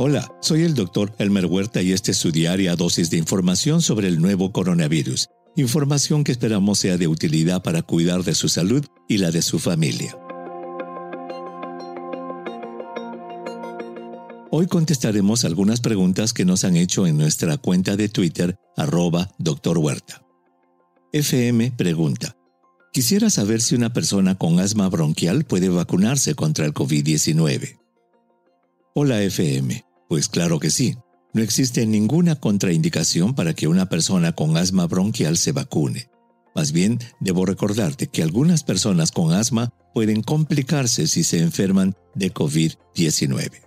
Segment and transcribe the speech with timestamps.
[0.00, 4.06] Hola, soy el doctor Elmer Huerta y este es su diaria dosis de información sobre
[4.06, 5.26] el nuevo coronavirus.
[5.56, 9.58] Información que esperamos sea de utilidad para cuidar de su salud y la de su
[9.58, 10.16] familia.
[14.52, 19.78] Hoy contestaremos algunas preguntas que nos han hecho en nuestra cuenta de Twitter, arroba doctor
[19.78, 20.22] Huerta.
[21.12, 22.36] FM pregunta.
[22.92, 27.80] Quisiera saber si una persona con asma bronquial puede vacunarse contra el COVID-19.
[28.94, 29.87] Hola FM.
[30.08, 30.96] Pues claro que sí.
[31.34, 36.08] No existe ninguna contraindicación para que una persona con asma bronquial se vacune.
[36.54, 42.32] Más bien, debo recordarte que algunas personas con asma pueden complicarse si se enferman de
[42.32, 43.60] COVID-19.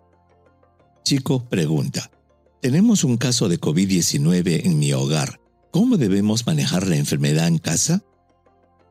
[1.04, 2.12] Chico pregunta,
[2.62, 5.40] tenemos un caso de COVID-19 en mi hogar.
[5.72, 8.04] ¿Cómo debemos manejar la enfermedad en casa?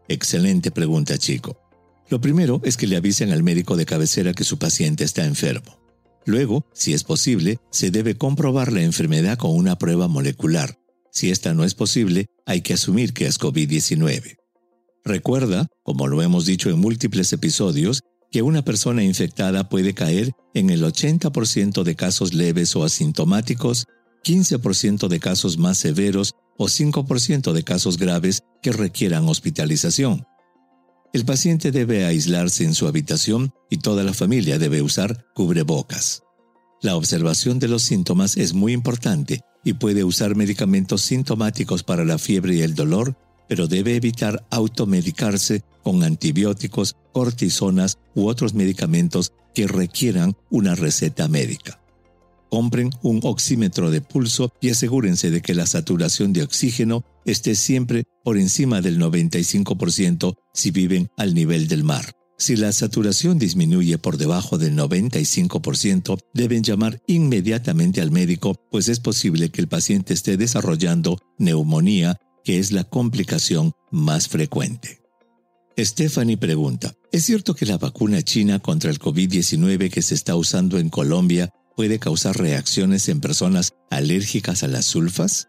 [0.08, 1.60] Excelente pregunta, chico.
[2.08, 5.79] Lo primero es que le avisen al médico de cabecera que su paciente está enfermo.
[6.26, 10.78] Luego, si es posible, se debe comprobar la enfermedad con una prueba molecular.
[11.12, 14.36] Si esta no es posible, hay que asumir que es COVID-19.
[15.04, 20.70] Recuerda, como lo hemos dicho en múltiples episodios, que una persona infectada puede caer en
[20.70, 23.86] el 80% de casos leves o asintomáticos,
[24.24, 30.24] 15% de casos más severos o 5% de casos graves que requieran hospitalización.
[31.12, 36.22] El paciente debe aislarse en su habitación y toda la familia debe usar cubrebocas.
[36.82, 42.16] La observación de los síntomas es muy importante y puede usar medicamentos sintomáticos para la
[42.16, 43.16] fiebre y el dolor,
[43.48, 51.82] pero debe evitar automedicarse con antibióticos, cortisonas u otros medicamentos que requieran una receta médica.
[52.50, 58.04] Compren un oxímetro de pulso y asegúrense de que la saturación de oxígeno esté siempre
[58.24, 62.12] por encima del 95% si viven al nivel del mar.
[62.40, 68.98] Si la saturación disminuye por debajo del 95%, deben llamar inmediatamente al médico, pues es
[68.98, 75.00] posible que el paciente esté desarrollando neumonía, que es la complicación más frecuente.
[75.78, 80.78] Stephanie pregunta, ¿es cierto que la vacuna china contra el COVID-19 que se está usando
[80.78, 85.48] en Colombia puede causar reacciones en personas alérgicas a las sulfas?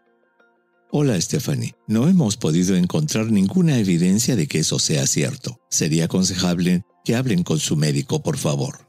[0.94, 5.58] Hola Stephanie, no hemos podido encontrar ninguna evidencia de que eso sea cierto.
[5.70, 8.86] Sería aconsejable que hablen con su médico, por favor.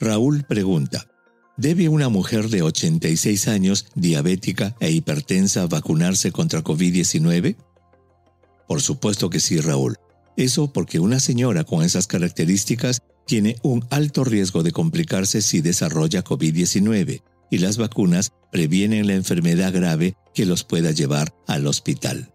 [0.00, 1.06] Raúl pregunta,
[1.58, 7.56] ¿debe una mujer de 86 años, diabética e hipertensa vacunarse contra COVID-19?
[8.66, 9.96] Por supuesto que sí, Raúl.
[10.38, 16.24] Eso porque una señora con esas características tiene un alto riesgo de complicarse si desarrolla
[16.24, 22.32] COVID-19 y las vacunas previenen la enfermedad grave que los pueda llevar al hospital.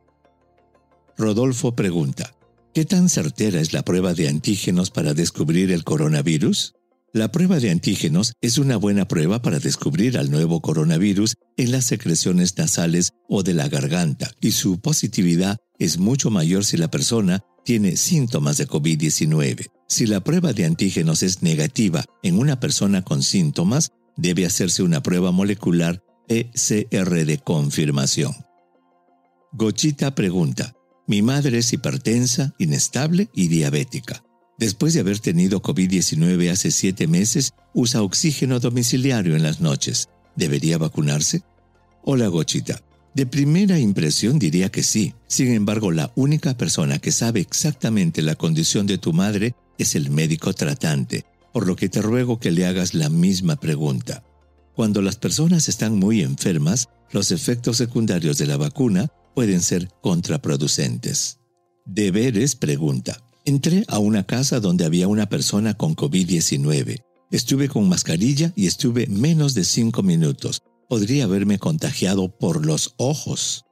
[1.17, 2.35] Rodolfo pregunta,
[2.75, 6.75] ¿qué tan certera es la prueba de antígenos para descubrir el coronavirus?
[7.13, 11.85] La prueba de antígenos es una buena prueba para descubrir al nuevo coronavirus en las
[11.85, 17.43] secreciones nasales o de la garganta y su positividad es mucho mayor si la persona
[17.65, 19.71] tiene síntomas de COVID-19.
[19.87, 25.01] Si la prueba de antígenos es negativa en una persona con síntomas, debe hacerse una
[25.01, 28.35] prueba molecular PCR de confirmación.
[29.53, 30.75] Gochita pregunta,
[31.07, 34.23] mi madre es hipertensa, inestable y diabética.
[34.57, 40.09] Después de haber tenido COVID-19 hace siete meses, usa oxígeno domiciliario en las noches.
[40.35, 41.43] ¿Debería vacunarse?
[42.03, 42.81] Hola Gochita.
[43.13, 45.13] De primera impresión diría que sí.
[45.27, 50.09] Sin embargo, la única persona que sabe exactamente la condición de tu madre es el
[50.09, 51.25] médico tratante,
[51.57, 54.23] por lo que te ruego que le hagas la misma pregunta.
[54.75, 61.39] Cuando las personas están muy enfermas, los efectos secundarios de la vacuna pueden ser contraproducentes.
[61.83, 63.17] Deberes pregunta.
[63.43, 67.01] Entré a una casa donde había una persona con COVID-19.
[67.31, 70.61] Estuve con mascarilla y estuve menos de cinco minutos.
[70.87, 73.65] Podría haberme contagiado por los ojos.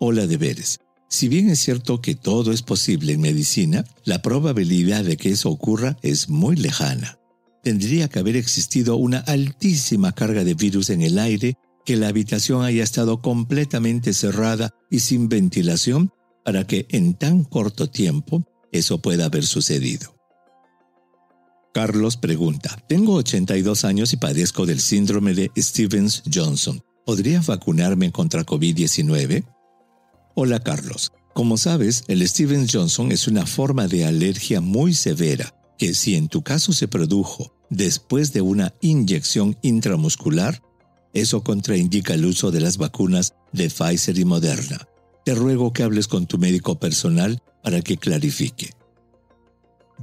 [0.00, 0.80] Hola deberes.
[1.08, 5.50] Si bien es cierto que todo es posible en medicina, la probabilidad de que eso
[5.50, 7.18] ocurra es muy lejana.
[7.62, 11.54] Tendría que haber existido una altísima carga de virus en el aire,
[11.86, 16.12] que la habitación haya estado completamente cerrada y sin ventilación
[16.44, 20.14] para que en tan corto tiempo eso pueda haber sucedido.
[21.72, 26.82] Carlos pregunta, tengo 82 años y padezco del síndrome de Stevens-Johnson.
[27.06, 29.44] ¿Podría vacunarme contra COVID-19?
[30.40, 31.10] Hola Carlos.
[31.34, 36.28] Como sabes, el Stevens Johnson es una forma de alergia muy severa que si en
[36.28, 40.62] tu caso se produjo después de una inyección intramuscular,
[41.12, 44.86] eso contraindica el uso de las vacunas de Pfizer y Moderna.
[45.24, 48.70] Te ruego que hables con tu médico personal para que clarifique.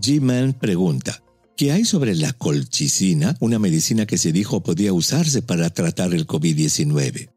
[0.01, 1.23] G-Man pregunta,
[1.55, 6.27] ¿Qué hay sobre la colchicina, una medicina que se dijo podía usarse para tratar el
[6.27, 7.29] COVID-19?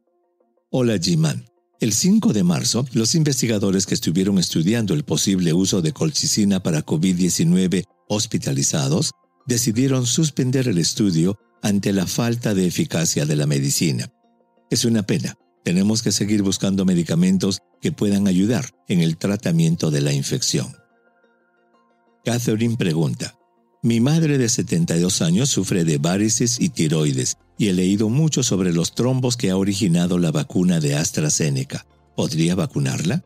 [0.71, 1.48] Hola G-Man.
[1.81, 6.85] El 5 de marzo, los investigadores que estuvieron estudiando el posible uso de colchicina para
[6.85, 9.13] COVID-19 hospitalizados
[9.47, 14.13] decidieron suspender el estudio ante la falta de eficacia de la medicina.
[14.71, 15.37] Es una pena.
[15.63, 20.75] Tenemos que seguir buscando medicamentos que puedan ayudar en el tratamiento de la infección.
[22.25, 23.38] Catherine pregunta,
[23.83, 28.73] mi madre de 72 años sufre de varices y tiroides y he leído mucho sobre
[28.73, 31.87] los trombos que ha originado la vacuna de AstraZeneca.
[32.17, 33.25] ¿Podría vacunarla?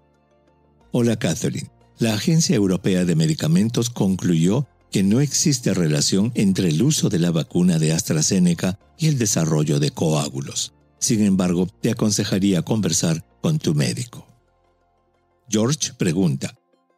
[0.91, 1.71] Hola Catherine.
[1.99, 7.31] La Agencia Europea de Medicamentos concluyó que no existe relación entre el uso de la
[7.31, 10.75] vacuna de AstraZeneca y el desarrollo de coágulos.
[10.99, 14.27] Sin embargo, te aconsejaría conversar con tu médico.
[15.49, 16.55] George pregunta,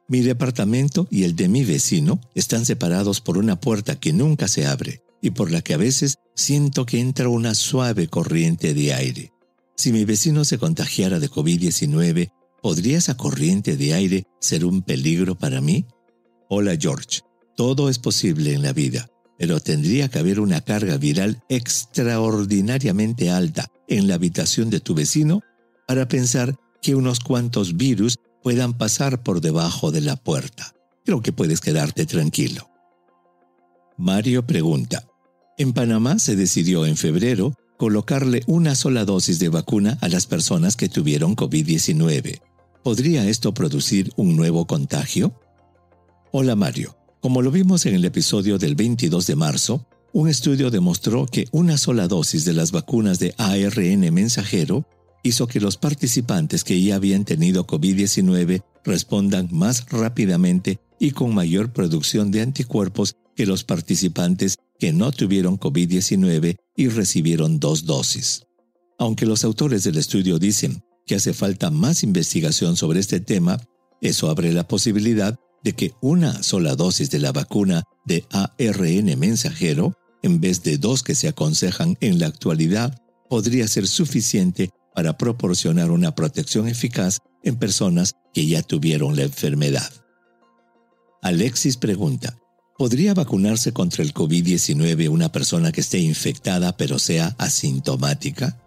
[0.08, 4.66] mi departamento y el de mi vecino están separados por una puerta que nunca se
[4.66, 9.32] abre y por la que a veces siento que entra una suave corriente de aire.
[9.76, 12.30] Si mi vecino se contagiara de COVID-19,
[12.62, 15.86] ¿podría esa corriente de aire ser un peligro para mí?
[16.48, 17.22] Hola George,
[17.56, 19.08] todo es posible en la vida,
[19.38, 25.40] pero tendría que haber una carga viral extraordinariamente alta en la habitación de tu vecino
[25.88, 30.74] para pensar que unos cuantos virus puedan pasar por debajo de la puerta.
[31.06, 32.68] Creo que puedes quedarte tranquilo.
[33.96, 35.06] Mario pregunta,
[35.56, 40.76] en Panamá se decidió en febrero colocarle una sola dosis de vacuna a las personas
[40.76, 42.42] que tuvieron COVID-19.
[42.82, 45.40] ¿Podría esto producir un nuevo contagio?
[46.30, 51.24] Hola Mario, como lo vimos en el episodio del 22 de marzo, un estudio demostró
[51.24, 54.86] que una sola dosis de las vacunas de ARN mensajero
[55.24, 61.72] hizo que los participantes que ya habían tenido COVID-19 respondan más rápidamente y con mayor
[61.72, 68.42] producción de anticuerpos que los participantes que no tuvieron COVID-19 y recibieron dos dosis.
[68.98, 73.58] Aunque los autores del estudio dicen que hace falta más investigación sobre este tema,
[74.00, 79.96] eso abre la posibilidad de que una sola dosis de la vacuna de ARN mensajero,
[80.22, 83.00] en vez de dos que se aconsejan en la actualidad,
[83.30, 89.90] podría ser suficiente para proporcionar una protección eficaz en personas que ya tuvieron la enfermedad.
[91.20, 92.38] Alexis pregunta,
[92.78, 98.60] ¿podría vacunarse contra el COVID-19 una persona que esté infectada pero sea asintomática?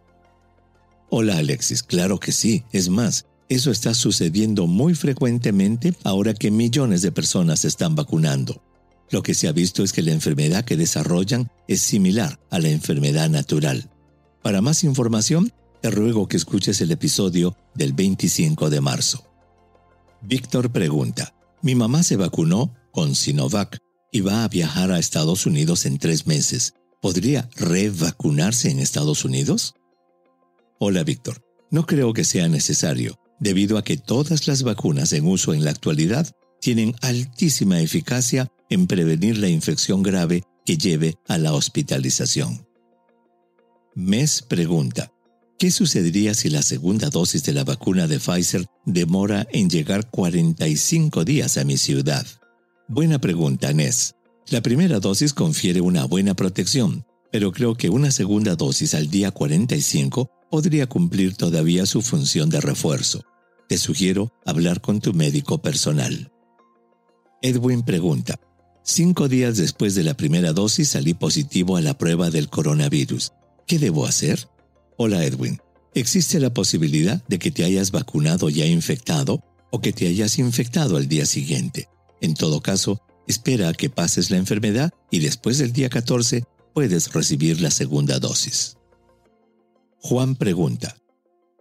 [1.09, 2.63] Hola Alexis, claro que sí.
[2.71, 8.61] Es más, eso está sucediendo muy frecuentemente ahora que millones de personas se están vacunando.
[9.09, 12.67] Lo que se ha visto es que la enfermedad que desarrollan es similar a la
[12.69, 13.89] enfermedad natural.
[14.43, 15.53] Para más información,
[15.91, 19.23] ruego que escuches el episodio del 25 de marzo.
[20.21, 23.77] Víctor pregunta, mi mamá se vacunó con Sinovac
[24.11, 26.73] y va a viajar a Estados Unidos en tres meses.
[27.01, 29.75] ¿Podría revacunarse en Estados Unidos?
[30.79, 35.53] Hola Víctor, no creo que sea necesario, debido a que todas las vacunas en uso
[35.53, 41.53] en la actualidad tienen altísima eficacia en prevenir la infección grave que lleve a la
[41.53, 42.67] hospitalización.
[43.95, 45.11] Mes pregunta,
[45.59, 51.25] ¿Qué sucedería si la segunda dosis de la vacuna de Pfizer demora en llegar 45
[51.25, 52.27] días a mi ciudad?
[52.87, 54.13] Buena pregunta, Nes.
[54.49, 59.31] La primera dosis confiere una buena protección, pero creo que una segunda dosis al día
[59.31, 63.23] 45 podría cumplir todavía su función de refuerzo.
[63.67, 66.31] Te sugiero hablar con tu médico personal.
[67.41, 68.39] Edwin pregunta,
[68.83, 73.33] Cinco días después de la primera dosis salí positivo a la prueba del coronavirus.
[73.65, 74.47] ¿Qué debo hacer?
[74.99, 75.59] Hola Edwin,
[75.93, 80.97] existe la posibilidad de que te hayas vacunado ya infectado o que te hayas infectado
[80.97, 81.87] al día siguiente.
[82.19, 87.13] En todo caso, espera a que pases la enfermedad y después del día 14 puedes
[87.13, 88.77] recibir la segunda dosis.
[90.01, 90.97] Juan pregunta,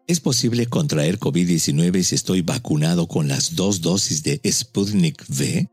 [0.06, 5.68] ¿es posible contraer COVID-19 si estoy vacunado con las dos dosis de Sputnik V?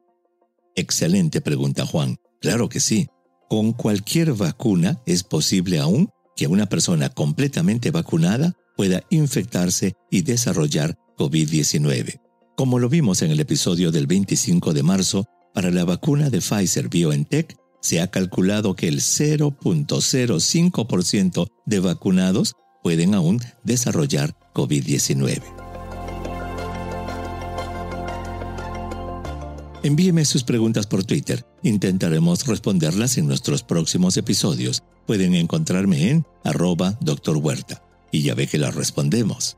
[0.75, 2.17] Excelente pregunta Juan.
[2.41, 3.07] Claro que sí.
[3.49, 10.97] Con cualquier vacuna es posible aún que una persona completamente vacunada pueda infectarse y desarrollar
[11.17, 12.21] COVID-19.
[12.55, 16.89] Como lo vimos en el episodio del 25 de marzo, para la vacuna de Pfizer
[16.89, 25.62] BioNTech se ha calculado que el 0.05% de vacunados pueden aún desarrollar COVID-19.
[29.83, 31.45] Envíeme sus preguntas por Twitter.
[31.61, 34.81] Intentaremos responderlas en nuestros próximos episodios.
[35.05, 37.35] Pueden encontrarme en arroba Dr.
[37.35, 37.83] Huerta.
[38.09, 39.57] Y ya ve que las respondemos.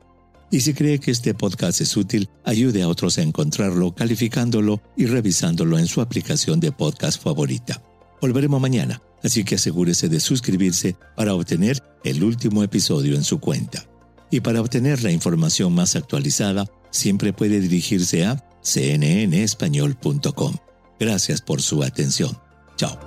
[0.50, 5.06] Y si cree que este podcast es útil, ayude a otros a encontrarlo calificándolo y
[5.06, 7.80] revisándolo en su aplicación de podcast favorita.
[8.20, 13.84] Volveremos mañana, así que asegúrese de suscribirse para obtener el último episodio en su cuenta.
[14.32, 20.54] Y para obtener la información más actualizada, siempre puede dirigirse a cnnespañol.com.
[20.98, 22.38] Gracias por su atención.
[22.76, 23.05] Chao.